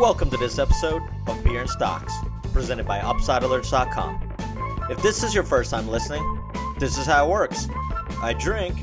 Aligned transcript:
Welcome 0.00 0.28
to 0.28 0.36
this 0.36 0.58
episode 0.58 1.02
of 1.26 1.42
Beer 1.42 1.62
and 1.62 1.70
Stocks, 1.70 2.12
presented 2.52 2.86
by 2.86 2.98
UpsideAlerts.com. 2.98 4.34
If 4.90 5.00
this 5.02 5.22
is 5.22 5.34
your 5.34 5.42
first 5.42 5.70
time 5.70 5.88
listening, 5.88 6.22
this 6.78 6.98
is 6.98 7.06
how 7.06 7.26
it 7.26 7.30
works. 7.30 7.66
I 8.20 8.34
drink 8.38 8.76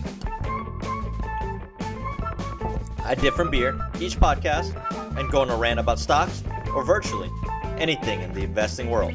a 3.05 3.15
different 3.15 3.51
beer 3.51 3.79
each 3.99 4.15
podcast 4.19 4.73
and 5.15 5.29
go 5.29 5.41
on 5.41 5.51
a 5.51 5.55
rant 5.55 5.79
about 5.79 5.99
stocks 5.99 6.43
or 6.73 6.83
virtually 6.83 7.29
anything 7.77 8.21
in 8.21 8.33
the 8.33 8.41
investing 8.41 8.89
world. 8.89 9.13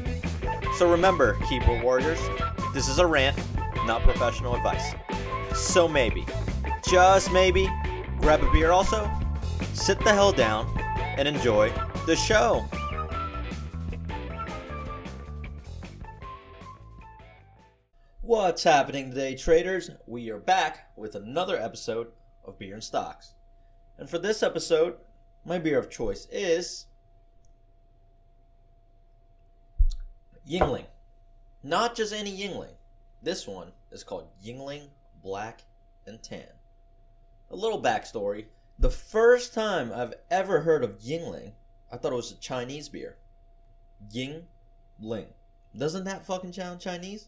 So 0.77 0.89
remember, 0.89 1.33
keyboard 1.49 1.83
warriors, 1.83 2.21
this 2.73 2.87
is 2.87 2.99
a 2.99 3.05
rant, 3.05 3.37
not 3.85 4.03
professional 4.03 4.55
advice. 4.55 4.95
So 5.53 5.85
maybe, 5.85 6.25
just 6.81 7.33
maybe, 7.33 7.69
grab 8.21 8.41
a 8.41 8.49
beer 8.53 8.71
also, 8.71 9.11
sit 9.73 9.99
the 9.99 10.13
hell 10.13 10.31
down, 10.31 10.65
and 11.17 11.27
enjoy 11.27 11.69
the 12.05 12.15
show. 12.15 12.65
What's 18.21 18.63
happening 18.63 19.09
today, 19.09 19.35
traders? 19.35 19.89
We 20.05 20.29
are 20.29 20.37
back 20.37 20.91
with 20.95 21.15
another 21.15 21.57
episode 21.57 22.07
of 22.45 22.59
Beer 22.59 22.75
and 22.75 22.83
Stocks. 22.83 23.33
And 23.97 24.09
for 24.09 24.19
this 24.19 24.43
episode, 24.43 24.95
my 25.45 25.57
beer 25.57 25.79
of 25.79 25.89
choice 25.89 26.27
is 26.31 26.85
Yuengling. 30.49 30.85
Not 31.63 31.95
just 31.95 32.13
any 32.13 32.37
Yuengling. 32.37 32.75
This 33.21 33.47
one 33.47 33.71
is 33.91 34.03
called 34.03 34.29
Yuengling 34.43 34.89
Black 35.23 35.63
and 36.05 36.21
Tan. 36.21 36.47
A 37.51 37.55
little 37.55 37.81
backstory. 37.81 38.45
The 38.77 38.89
first 38.89 39.53
time 39.53 39.91
I've 39.93 40.13
ever 40.31 40.61
heard 40.61 40.83
of 40.83 40.99
Yuengling, 40.99 41.53
I 41.91 41.97
thought 41.97 42.13
it 42.13 42.15
was 42.15 42.31
a 42.31 42.35
Chinese 42.35 42.89
beer. 42.89 43.17
Ying 44.11 44.47
Ling. 44.99 45.27
Doesn't 45.77 46.05
that 46.05 46.25
fucking 46.25 46.53
sound 46.53 46.79
Chinese? 46.79 47.27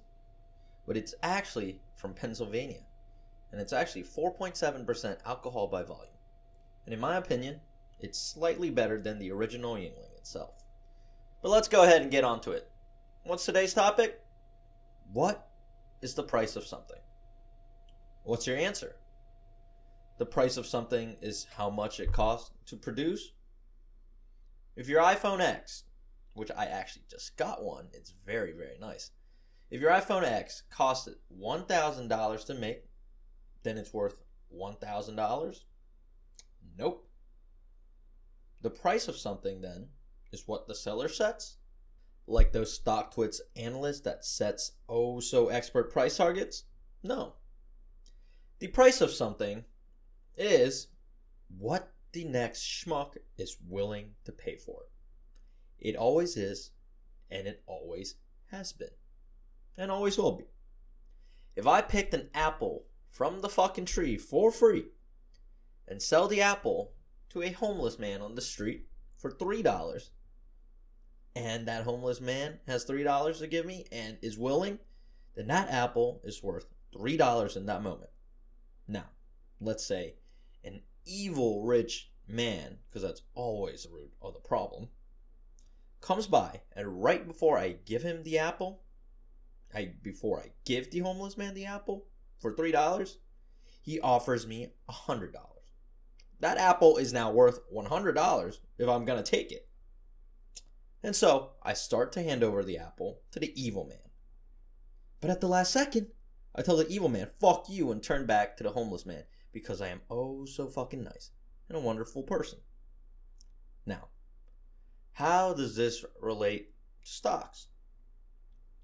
But 0.87 0.97
it's 0.97 1.15
actually 1.21 1.79
from 1.95 2.13
Pennsylvania. 2.13 2.81
And 3.51 3.59
it's 3.59 3.73
actually 3.73 4.03
4.7% 4.03 5.17
alcohol 5.25 5.67
by 5.67 5.83
volume. 5.83 6.13
And 6.85 6.93
in 6.93 6.99
my 6.99 7.17
opinion, 7.17 7.59
it's 7.99 8.19
slightly 8.19 8.69
better 8.69 8.99
than 8.99 9.19
the 9.19 9.31
original 9.31 9.75
Yuengling 9.75 10.17
itself. 10.17 10.63
But 11.41 11.49
let's 11.49 11.67
go 11.67 11.83
ahead 11.83 12.01
and 12.01 12.11
get 12.11 12.23
onto 12.23 12.51
it. 12.51 12.69
What's 13.23 13.45
today's 13.45 13.73
topic? 13.73 14.21
What 15.11 15.47
is 16.01 16.15
the 16.15 16.23
price 16.23 16.55
of 16.55 16.65
something? 16.65 16.97
What's 18.23 18.47
your 18.47 18.57
answer? 18.57 18.95
The 20.17 20.25
price 20.25 20.57
of 20.57 20.65
something 20.65 21.17
is 21.21 21.47
how 21.55 21.69
much 21.69 21.99
it 21.99 22.11
costs 22.11 22.51
to 22.67 22.75
produce. 22.75 23.31
If 24.75 24.87
your 24.87 25.01
iPhone 25.01 25.41
X, 25.41 25.83
which 26.33 26.51
I 26.55 26.65
actually 26.65 27.05
just 27.09 27.35
got 27.37 27.63
one, 27.63 27.87
it's 27.93 28.13
very, 28.25 28.53
very 28.53 28.77
nice. 28.79 29.11
If 29.69 29.81
your 29.81 29.91
iPhone 29.91 30.23
X 30.23 30.63
costed 30.73 31.15
$1,000 31.37 32.45
to 32.45 32.53
make, 32.53 32.83
then 33.63 33.77
it's 33.77 33.93
worth 33.93 34.21
$1,000? 34.53 35.59
Nope. 36.77 37.09
The 38.61 38.69
price 38.69 39.07
of 39.07 39.17
something 39.17 39.61
then 39.61 39.87
is 40.31 40.47
what 40.47 40.67
the 40.67 40.75
seller 40.75 41.07
sets? 41.07 41.57
Like 42.27 42.51
those 42.51 42.79
StockTwits 42.79 43.39
analysts 43.55 44.01
that 44.01 44.23
sets 44.23 44.73
oh 44.87 45.19
so 45.19 45.47
expert 45.49 45.91
price 45.91 46.17
targets? 46.17 46.63
No. 47.03 47.33
The 48.59 48.67
price 48.67 49.01
of 49.01 49.11
something 49.11 49.65
is 50.37 50.87
what 51.57 51.91
the 52.13 52.25
next 52.25 52.61
schmuck 52.61 53.17
is 53.37 53.57
willing 53.67 54.11
to 54.25 54.31
pay 54.31 54.55
for 54.55 54.83
it. 54.83 55.89
It 55.89 55.95
always 55.95 56.37
is, 56.37 56.71
and 57.29 57.47
it 57.47 57.63
always 57.65 58.15
has 58.51 58.73
been, 58.73 58.89
and 59.77 59.89
always 59.89 60.17
will 60.17 60.33
be. 60.33 60.45
If 61.55 61.67
I 61.67 61.81
picked 61.81 62.13
an 62.13 62.29
apple 62.33 62.85
from 63.09 63.41
the 63.41 63.49
fucking 63.49 63.85
tree 63.85 64.17
for 64.17 64.51
free 64.51 64.85
and 65.87 66.01
sell 66.01 66.27
the 66.27 66.41
apple 66.41 66.93
to 67.29 67.41
a 67.41 67.51
homeless 67.51 67.97
man 67.97 68.21
on 68.21 68.35
the 68.35 68.41
street 68.41 68.87
for 69.17 69.31
$3, 69.31 70.09
and 71.35 71.67
that 71.67 71.83
homeless 71.83 72.19
man 72.19 72.59
has 72.67 72.85
$3 72.85 73.39
to 73.39 73.47
give 73.47 73.65
me 73.65 73.85
and 73.91 74.17
is 74.21 74.37
willing, 74.37 74.79
then 75.35 75.47
that 75.47 75.69
apple 75.69 76.21
is 76.23 76.43
worth 76.43 76.65
$3 76.95 77.55
in 77.55 77.65
that 77.65 77.83
moment. 77.83 78.09
Now, 78.87 79.05
let's 79.59 79.85
say 79.85 80.15
an 80.63 80.81
evil 81.05 81.63
rich 81.63 82.11
man, 82.27 82.77
because 82.89 83.01
that's 83.01 83.23
always 83.33 83.83
the 83.83 83.89
root 83.89 84.11
of 84.21 84.33
the 84.33 84.39
problem, 84.39 84.89
comes 85.99 86.27
by 86.27 86.61
and 86.75 87.03
right 87.03 87.27
before 87.27 87.57
I 87.57 87.77
give 87.85 88.03
him 88.03 88.23
the 88.23 88.39
apple, 88.39 88.81
I 89.73 89.93
before 90.01 90.39
I 90.39 90.51
give 90.65 90.91
the 90.91 90.99
homeless 90.99 91.37
man 91.37 91.53
the 91.53 91.65
apple 91.65 92.05
for 92.39 92.53
three 92.53 92.71
dollars, 92.71 93.17
he 93.81 93.99
offers 93.99 94.47
me 94.47 94.73
a 94.87 94.91
hundred 94.91 95.33
dollars. 95.33 95.47
That 96.39 96.57
apple 96.57 96.97
is 96.97 97.13
now 97.13 97.31
worth 97.31 97.59
one 97.69 97.85
hundred 97.85 98.13
dollars 98.13 98.59
if 98.77 98.89
I'm 98.89 99.05
gonna 99.05 99.23
take 99.23 99.51
it. 99.51 99.67
And 101.03 101.15
so 101.15 101.51
I 101.63 101.73
start 101.73 102.11
to 102.13 102.23
hand 102.23 102.43
over 102.43 102.63
the 102.63 102.77
apple 102.77 103.21
to 103.31 103.39
the 103.39 103.53
evil 103.61 103.85
man. 103.85 103.97
But 105.19 105.29
at 105.29 105.41
the 105.41 105.47
last 105.47 105.71
second, 105.71 106.07
I 106.55 106.61
tell 106.61 106.77
the 106.77 106.87
evil 106.89 107.09
man, 107.09 107.29
fuck 107.39 107.65
you, 107.69 107.91
and 107.91 108.03
turn 108.03 108.25
back 108.25 108.57
to 108.57 108.63
the 108.63 108.71
homeless 108.71 109.05
man 109.05 109.23
because 109.53 109.81
I 109.81 109.87
am 109.87 110.01
oh 110.09 110.45
so 110.45 110.67
fucking 110.67 111.03
nice 111.03 111.31
and 111.69 111.77
a 111.77 111.81
wonderful 111.81 112.23
person. 112.23 112.59
Now, 113.85 114.09
how 115.13 115.53
does 115.53 115.75
this 115.75 116.03
relate 116.19 116.73
to 117.03 117.09
stocks? 117.09 117.67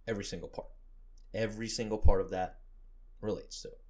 Every 0.08 0.24
single 0.24 0.50
part. 0.50 0.70
Every 1.34 1.68
single 1.68 1.98
part 1.98 2.22
of 2.22 2.30
that 2.32 2.60
relates 3.22 3.62
to 3.62 3.70
it. 3.70 3.82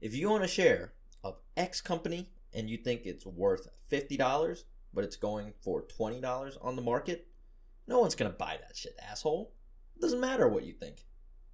If 0.00 0.14
you 0.14 0.30
own 0.30 0.42
a 0.42 0.48
share 0.48 0.92
of 1.22 1.36
X 1.56 1.80
company 1.80 2.30
and 2.54 2.70
you 2.70 2.78
think 2.78 3.02
it's 3.04 3.26
worth 3.26 3.68
$50, 3.90 4.64
but 4.94 5.04
it's 5.04 5.16
going 5.16 5.52
for 5.62 5.82
$20 5.82 6.56
on 6.62 6.76
the 6.76 6.82
market, 6.82 7.28
no 7.86 8.00
one's 8.00 8.14
going 8.14 8.30
to 8.30 8.36
buy 8.36 8.58
that 8.60 8.76
shit, 8.76 8.96
asshole. 9.10 9.52
It 9.96 10.00
doesn't 10.00 10.20
matter 10.20 10.48
what 10.48 10.64
you 10.64 10.72
think. 10.72 11.04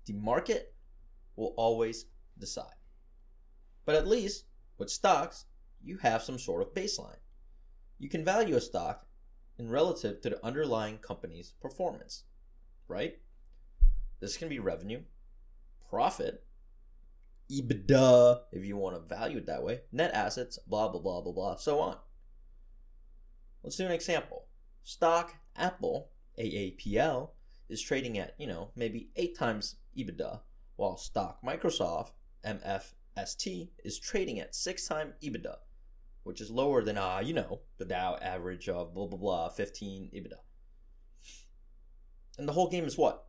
The 0.07 0.15
market 0.15 0.75
will 1.37 1.55
always 1.57 2.07
decide. 2.39 2.75
But 3.85 3.97
at 3.97 4.07
least 4.07 4.45
with 4.79 4.91
stocks, 4.91 5.47
you 5.83 5.99
have 5.99 6.23
some 6.23 6.39
sort 6.39 6.63
of 6.63 6.75
baseline. 6.75 7.19
You 7.99 8.09
can 8.09 8.25
value 8.25 8.57
a 8.57 8.61
stock 8.61 9.07
in 9.59 9.69
relative 9.69 10.21
to 10.23 10.31
the 10.31 10.45
underlying 10.45 10.99
company's 10.99 11.53
performance, 11.61 12.25
right? 12.89 13.19
This 14.21 14.37
can 14.37 14.49
be 14.49 14.59
revenue, 14.59 15.03
profit, 15.89 16.45
EBITDA, 17.51 18.41
if 18.53 18.65
you 18.65 18.77
want 18.77 18.97
to 18.97 19.15
value 19.15 19.39
it 19.39 19.47
that 19.47 19.63
way, 19.63 19.81
net 19.93 20.13
assets, 20.15 20.59
blah, 20.67 20.89
blah, 20.89 21.01
blah, 21.01 21.21
blah, 21.21 21.33
blah, 21.33 21.57
so 21.57 21.81
on. 21.81 21.97
Let's 23.63 23.77
do 23.77 23.87
an 23.87 23.93
example. 23.93 24.47
Stock 24.83 25.35
Apple, 25.57 26.09
AAPL, 26.39 27.31
is 27.69 27.83
trading 27.83 28.19
at, 28.19 28.35
you 28.39 28.47
know, 28.47 28.71
maybe 28.75 29.11
eight 29.17 29.37
times 29.37 29.77
EBITDA, 29.97 30.41
while 30.77 30.97
stock 30.97 31.39
Microsoft, 31.45 32.11
MFST, 32.45 33.69
is 33.85 33.99
trading 33.99 34.41
at 34.41 34.55
six 34.55 34.87
times 34.87 35.15
EBITDA, 35.23 35.57
which 36.25 36.41
is 36.41 36.51
lower 36.51 36.83
than, 36.83 36.99
uh, 36.99 37.21
you 37.23 37.35
know, 37.35 37.61
the 37.79 37.85
Dow 37.85 38.17
average 38.21 38.69
of 38.69 38.95
blah, 38.95 39.07
blah, 39.07 39.19
blah, 39.19 39.49
15 39.49 40.11
EBITDA. 40.15 40.39
And 42.39 42.49
the 42.49 42.53
whole 42.53 42.69
game 42.69 42.85
is 42.85 42.97
what? 42.97 43.27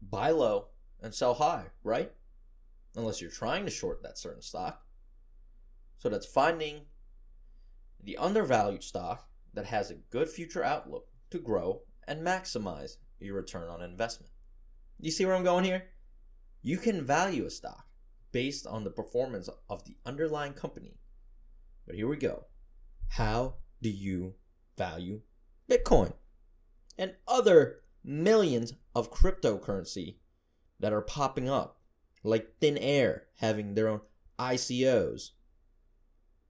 Buy 0.00 0.30
low 0.30 0.68
and 1.02 1.14
sell 1.14 1.34
high, 1.34 1.66
right? 1.82 2.12
Unless 2.96 3.20
you're 3.20 3.30
trying 3.30 3.64
to 3.64 3.70
short 3.70 4.02
that 4.02 4.18
certain 4.18 4.42
stock. 4.42 4.82
So 5.98 6.08
that's 6.08 6.26
finding 6.26 6.82
the 8.02 8.16
undervalued 8.16 8.82
stock 8.82 9.28
that 9.54 9.66
has 9.66 9.90
a 9.90 9.96
good 10.10 10.28
future 10.28 10.64
outlook 10.64 11.08
to 11.30 11.38
grow 11.38 11.82
and 12.06 12.26
maximize 12.26 12.96
your 13.20 13.36
return 13.36 13.68
on 13.68 13.82
investment. 13.82 14.30
You 15.00 15.10
see 15.10 15.26
where 15.26 15.34
I'm 15.34 15.44
going 15.44 15.64
here? 15.64 15.84
You 16.68 16.76
can 16.76 17.02
value 17.02 17.46
a 17.46 17.50
stock 17.50 17.86
based 18.30 18.66
on 18.66 18.84
the 18.84 18.90
performance 18.90 19.48
of 19.70 19.84
the 19.86 19.96
underlying 20.04 20.52
company. 20.52 20.98
But 21.86 21.96
here 21.96 22.06
we 22.06 22.18
go. 22.18 22.44
How 23.08 23.54
do 23.80 23.88
you 23.88 24.34
value 24.76 25.22
Bitcoin 25.66 26.12
and 26.98 27.14
other 27.26 27.76
millions 28.04 28.74
of 28.94 29.10
cryptocurrency 29.10 30.16
that 30.78 30.92
are 30.92 31.00
popping 31.00 31.48
up, 31.48 31.80
like 32.22 32.56
Thin 32.60 32.76
Air 32.76 33.28
having 33.38 33.72
their 33.72 33.88
own 33.88 34.02
ICOs? 34.38 35.30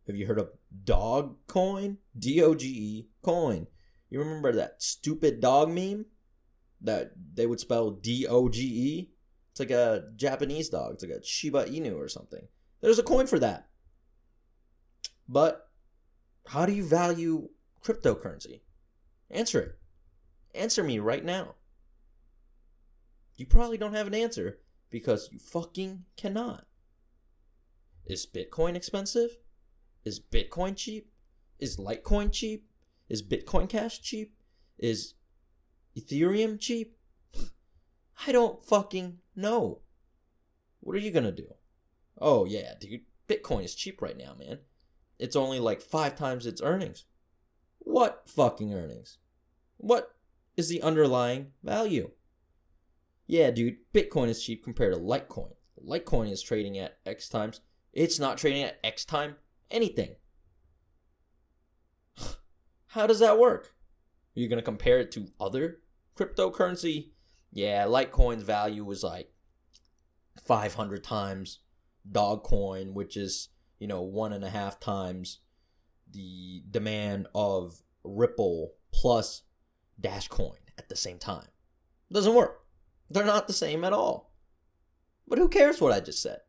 Have 0.09 0.17
you 0.17 0.27
heard 0.27 0.41
of 0.41 0.51
Dog 0.83 1.37
Coin? 1.47 1.99
D 2.19 2.43
O 2.43 2.57
G 2.57 2.67
E 2.67 3.09
coin. 3.23 3.69
You 4.11 4.19
remember 4.19 4.51
that 4.51 4.83
stupid 4.83 5.41
dog 5.41 5.69
meme 5.69 6.07
that 6.81 7.13
they 7.35 7.47
would 7.47 7.61
spell 7.61 7.93
D 7.93 8.27
O 8.27 8.49
G 8.49 8.63
E? 8.65 9.13
It's 9.59 9.71
like 9.71 9.77
a 9.77 10.05
Japanese 10.15 10.69
dog. 10.69 10.95
It's 10.95 11.03
like 11.03 11.13
a 11.13 11.25
Shiba 11.25 11.65
Inu 11.65 11.99
or 11.99 12.09
something. 12.09 12.47
There's 12.81 13.01
a 13.01 13.03
coin 13.03 13.27
for 13.27 13.41
that. 13.41 13.67
But 15.29 15.69
how 16.47 16.65
do 16.65 16.73
you 16.73 16.85
value 16.85 17.49
cryptocurrency? 17.85 18.61
Answer 19.33 19.61
it. 19.61 19.79
Answer 20.55 20.85
me 20.85 21.01
right 21.01 21.25
now. 21.25 21.57
You 23.35 23.47
probably 23.47 23.79
don't 23.79 23.95
have 23.95 24.07
an 24.07 24.15
answer 24.15 24.61
because 24.91 25.29
you 25.33 25.41
fucking 25.41 26.05
cannot. 26.17 26.65
Is 28.07 28.27
Bitcoin 28.27 28.77
expensive? 28.77 29.39
Is 30.05 30.21
Bitcoin 30.21 30.77
cheap? 30.77 31.11
Is 31.59 31.79
Litecoin 31.79 32.31
cheap? 32.31 32.69
Is 33.09 33.25
Bitcoin 33.25 33.69
Cash 33.69 34.03
cheap? 34.03 34.37
Is 34.79 35.15
Ethereum 35.99 36.61
cheap? 36.61 36.98
I 38.27 38.33
don't 38.33 38.63
fucking 38.63 39.19
know. 39.37 39.81
What 40.81 40.97
are 40.97 41.01
you 41.01 41.11
gonna 41.11 41.33
do? 41.33 41.55
Oh, 42.21 42.45
yeah, 42.45 42.75
dude. 42.81 43.03
Bitcoin 43.29 43.65
is 43.65 43.75
cheap 43.75 44.01
right 44.01 44.17
now, 44.17 44.35
man. 44.39 44.61
It's 45.19 45.37
only 45.37 45.61
like 45.61 45.81
five 45.81 46.17
times 46.17 46.47
its 46.47 46.63
earnings. 46.63 47.05
What 47.79 48.23
fucking 48.27 48.73
earnings? 48.73 49.19
What 49.77 50.15
is 50.57 50.69
the 50.69 50.83
underlying 50.83 51.53
value? 51.63 52.11
Yeah, 53.27 53.51
dude, 53.51 53.77
Bitcoin 53.93 54.29
is 54.29 54.43
cheap 54.43 54.65
compared 54.65 54.95
to 54.95 55.01
Litecoin. 55.01 55.53
Litecoin 55.85 56.31
is 56.31 56.43
trading 56.43 56.79
at 56.79 56.99
X 57.05 57.29
times. 57.29 57.61
It's 57.93 58.19
not 58.19 58.39
trading 58.39 58.63
at 58.63 58.79
X 58.83 59.05
time 59.05 59.37
anything. 59.71 60.17
How 62.89 63.07
does 63.07 63.21
that 63.21 63.39
work? 63.39 63.75
Are 64.37 64.41
you 64.41 64.49
going 64.49 64.59
to 64.59 64.63
compare 64.63 64.99
it 64.99 65.13
to 65.13 65.29
other 65.41 65.81
cryptocurrency? 66.17 67.11
Yeah, 67.53 67.85
Litecoin's 67.87 68.43
value 68.43 68.85
was 68.85 69.03
like 69.03 69.33
500 70.47 71.03
times 71.03 71.61
Dogecoin, 72.11 72.93
which 72.93 73.17
is, 73.17 73.49
you 73.79 73.87
know, 73.87 74.03
one 74.03 74.33
and 74.33 74.45
a 74.45 74.51
half 74.51 74.79
times 74.81 75.41
the 76.11 76.63
demand 76.71 77.27
of 77.35 77.83
Ripple 78.05 78.73
plus 78.93 79.43
Dashcoin 80.01 80.59
at 80.79 80.89
the 80.89 80.97
same 80.97 81.19
time. 81.19 81.49
Doesn't 82.13 82.35
work. 82.35 82.65
They're 83.11 83.25
not 83.25 83.47
the 83.47 83.53
same 83.53 83.85
at 83.85 83.93
all. 83.93 84.33
But 85.27 85.39
who 85.39 85.49
cares 85.49 85.81
what 85.81 85.93
I 85.93 86.01
just 86.01 86.23
said? 86.23 86.41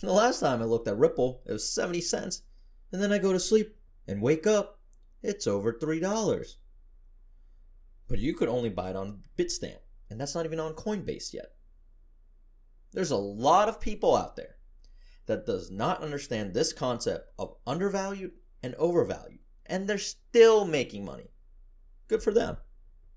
The 0.00 0.12
last 0.12 0.40
time 0.40 0.60
I 0.60 0.64
looked 0.64 0.88
at 0.88 0.96
Ripple, 0.96 1.42
it 1.46 1.52
was 1.52 1.68
70 1.68 2.00
cents. 2.00 2.42
And 2.90 3.00
then 3.00 3.12
I 3.12 3.18
go 3.18 3.32
to 3.32 3.40
sleep 3.40 3.76
and 4.08 4.20
wake 4.20 4.46
up, 4.46 4.80
it's 5.22 5.46
over 5.46 5.72
$3. 5.72 6.54
But 8.08 8.18
you 8.18 8.34
could 8.34 8.48
only 8.48 8.68
buy 8.68 8.90
it 8.90 8.96
on 8.96 9.22
Bitstamp, 9.38 9.78
and 10.12 10.20
that's 10.20 10.34
not 10.34 10.44
even 10.44 10.60
on 10.60 10.74
Coinbase 10.74 11.32
yet. 11.32 11.54
There's 12.92 13.10
a 13.10 13.16
lot 13.16 13.68
of 13.70 13.80
people 13.80 14.14
out 14.14 14.36
there 14.36 14.56
that 15.26 15.46
does 15.46 15.70
not 15.70 16.02
understand 16.02 16.52
this 16.52 16.72
concept 16.72 17.32
of 17.38 17.56
undervalued 17.66 18.32
and 18.62 18.74
overvalued, 18.74 19.40
and 19.64 19.88
they're 19.88 19.96
still 19.96 20.66
making 20.66 21.04
money. 21.04 21.30
Good 22.08 22.22
for 22.22 22.30
them. 22.30 22.58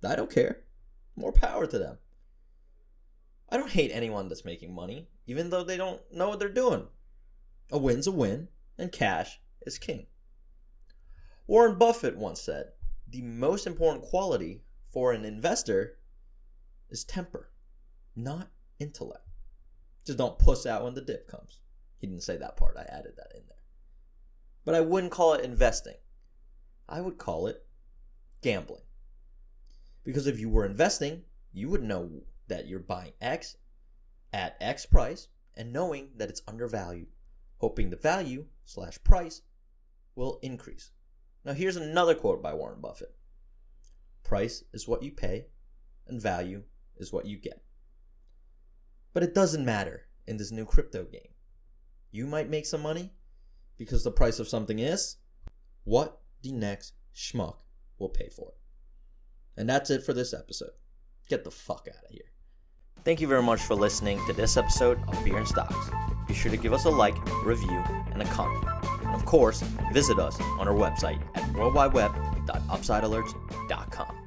I 0.08 0.16
don't 0.16 0.32
care. 0.32 0.62
More 1.18 1.34
power 1.34 1.68
to 1.68 1.78
them. 1.78 1.98
I 3.50 3.58
don't 3.58 3.72
hate 3.72 3.92
anyone 3.92 4.30
that's 4.30 4.46
making 4.46 4.74
money, 4.74 5.10
even 5.28 5.50
though 5.50 5.64
they 5.64 5.78
don't 5.78 6.02
know 6.14 6.30
what 6.30 6.40
they're 6.40 6.50
doing. 6.50 6.88
A 7.72 7.78
win's 7.78 8.08
a 8.08 8.12
win, 8.12 8.48
and 8.78 8.92
cash 8.92 9.40
is 9.64 9.78
king. 9.78 10.08
Warren 11.46 11.78
Buffett 11.78 12.18
once 12.18 12.42
said, 12.42 12.72
The 13.10 13.22
most 13.22 13.68
important 13.68 14.06
quality 14.06 14.64
for 14.90 15.12
an 15.12 15.26
investor 15.26 15.98
is 16.96 17.04
temper, 17.04 17.52
not 18.16 18.48
intellect. 18.80 19.28
Just 20.06 20.18
don't 20.18 20.40
puss 20.40 20.66
out 20.66 20.86
when 20.86 20.94
the 20.94 21.02
dip 21.02 21.28
comes. 21.28 21.60
He 21.98 22.08
didn't 22.08 22.24
say 22.24 22.38
that 22.38 22.56
part, 22.56 22.78
I 22.78 22.84
added 22.84 23.18
that 23.18 23.34
in 23.36 23.42
there. 23.50 23.58
But 24.64 24.76
I 24.76 24.82
wouldn't 24.82 25.12
call 25.12 25.34
it 25.34 25.44
investing. 25.44 25.98
I 26.88 27.02
would 27.02 27.18
call 27.18 27.48
it 27.48 27.66
gambling. 28.42 28.86
Because 30.06 30.26
if 30.26 30.40
you 30.40 30.48
were 30.48 30.66
investing, 30.66 31.24
you 31.52 31.68
would 31.68 31.84
know 31.84 32.10
that 32.48 32.66
you're 32.66 32.80
buying 32.80 33.12
X 33.20 33.58
at 34.32 34.56
X 34.62 34.86
price 34.86 35.28
and 35.56 35.74
knowing 35.74 36.12
that 36.16 36.30
it's 36.30 36.44
undervalued, 36.48 37.08
hoping 37.58 37.90
the 37.90 37.98
value 37.98 38.46
slash 38.64 39.04
price 39.04 39.42
will 40.16 40.40
increase. 40.42 40.92
Now, 41.44 41.52
here's 41.52 41.76
another 41.76 42.16
quote 42.16 42.42
by 42.42 42.54
Warren 42.54 42.80
Buffett 42.80 43.14
Price 44.24 44.64
is 44.72 44.88
what 44.88 45.04
you 45.04 45.12
pay, 45.12 45.48
and 46.08 46.22
value 46.22 46.64
is 46.98 47.14
what 47.14 47.26
you 47.26 47.38
get. 47.38 47.62
But 49.14 49.24
it 49.24 49.34
doesn't 49.34 49.66
matter 49.66 50.04
in 50.28 50.38
this 50.38 50.52
new 50.52 50.66
crypto 50.66 51.06
game. 51.06 51.34
You 52.12 52.28
might 52.28 52.50
make 52.50 52.66
some 52.66 52.82
money 52.82 53.14
because 53.78 54.04
the 54.04 54.12
price 54.12 54.40
of 54.40 54.48
something 54.48 54.80
is 54.80 55.18
what 55.84 56.20
the 56.42 56.52
next 56.52 56.94
schmuck 57.16 57.58
will 57.98 58.10
pay 58.10 58.30
for 58.30 58.50
it. 58.50 58.58
And 59.58 59.70
that's 59.70 59.90
it 59.90 60.04
for 60.04 60.14
this 60.14 60.34
episode. 60.34 60.72
Get 61.30 61.44
the 61.44 61.52
fuck 61.52 61.88
out 61.90 62.04
of 62.04 62.12
here. 62.12 62.32
Thank 63.04 63.20
you 63.22 63.28
very 63.28 63.44
much 63.44 63.62
for 63.62 63.76
listening 63.76 64.20
to 64.26 64.34
this 64.34 64.58
episode 64.58 65.00
of 65.08 65.24
Beer 65.24 65.38
and 65.38 65.48
Stocks. 65.48 65.92
Be 66.28 66.34
sure 66.34 66.52
to 66.52 66.58
give 66.58 66.74
us 66.74 66.86
a 66.86 66.90
like, 66.90 67.16
review, 67.46 67.84
and 68.12 68.20
a 68.22 68.26
comment. 68.26 68.66
And 69.04 69.14
of 69.14 69.26
course, 69.26 69.62
visit 69.94 70.20
us 70.20 70.38
on 70.60 70.68
our 70.68 70.74
website 70.74 71.22
at 71.36 71.44
worldwideweb.upsidealerts.com. 71.54 74.25